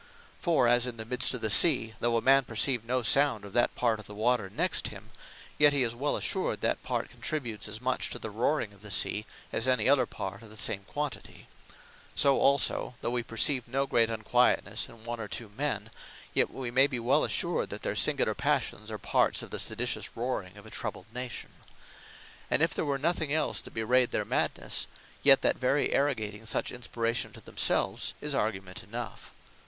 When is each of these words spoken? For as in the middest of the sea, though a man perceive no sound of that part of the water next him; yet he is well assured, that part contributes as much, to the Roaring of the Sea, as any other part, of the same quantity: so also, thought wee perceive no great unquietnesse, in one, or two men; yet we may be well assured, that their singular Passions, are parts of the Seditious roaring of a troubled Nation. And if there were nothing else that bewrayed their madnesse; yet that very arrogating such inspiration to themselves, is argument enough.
For 0.41 0.67
as 0.67 0.87
in 0.87 0.97
the 0.97 1.05
middest 1.05 1.35
of 1.35 1.41
the 1.41 1.51
sea, 1.51 1.93
though 1.99 2.17
a 2.17 2.23
man 2.23 2.43
perceive 2.43 2.83
no 2.83 3.03
sound 3.03 3.45
of 3.45 3.53
that 3.53 3.75
part 3.75 3.99
of 3.99 4.07
the 4.07 4.15
water 4.15 4.49
next 4.49 4.87
him; 4.87 5.11
yet 5.59 5.73
he 5.73 5.83
is 5.83 5.93
well 5.93 6.17
assured, 6.17 6.61
that 6.61 6.81
part 6.81 7.09
contributes 7.11 7.67
as 7.67 7.79
much, 7.79 8.09
to 8.09 8.17
the 8.17 8.31
Roaring 8.31 8.73
of 8.73 8.81
the 8.81 8.89
Sea, 8.89 9.27
as 9.53 9.67
any 9.67 9.87
other 9.87 10.07
part, 10.07 10.41
of 10.41 10.49
the 10.49 10.57
same 10.57 10.85
quantity: 10.85 11.47
so 12.15 12.39
also, 12.39 12.95
thought 13.03 13.11
wee 13.11 13.21
perceive 13.21 13.67
no 13.67 13.85
great 13.85 14.09
unquietnesse, 14.09 14.89
in 14.89 15.03
one, 15.03 15.19
or 15.19 15.27
two 15.27 15.49
men; 15.49 15.91
yet 16.33 16.49
we 16.49 16.71
may 16.71 16.87
be 16.87 16.99
well 16.99 17.23
assured, 17.23 17.69
that 17.69 17.83
their 17.83 17.95
singular 17.95 18.33
Passions, 18.33 18.89
are 18.89 18.97
parts 18.97 19.43
of 19.43 19.51
the 19.51 19.59
Seditious 19.59 20.17
roaring 20.17 20.57
of 20.57 20.65
a 20.65 20.71
troubled 20.71 21.13
Nation. 21.13 21.51
And 22.49 22.63
if 22.63 22.73
there 22.73 22.85
were 22.85 22.97
nothing 22.97 23.31
else 23.31 23.61
that 23.61 23.75
bewrayed 23.75 24.09
their 24.09 24.25
madnesse; 24.25 24.87
yet 25.21 25.43
that 25.43 25.57
very 25.57 25.93
arrogating 25.93 26.47
such 26.47 26.71
inspiration 26.71 27.31
to 27.33 27.41
themselves, 27.41 28.15
is 28.19 28.33
argument 28.33 28.83
enough. 28.83 29.29